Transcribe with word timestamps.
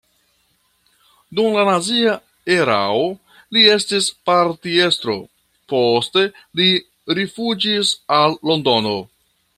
Dum 1.39 1.57
la 1.57 1.65
nazia 1.67 2.13
erao 2.55 3.03
li 3.57 3.67
estis 3.75 4.09
partiestro, 4.31 5.17
poste 5.75 6.25
li 6.61 6.71
rifuĝis 7.21 7.93
al 8.21 8.39
Londono. 8.53 8.97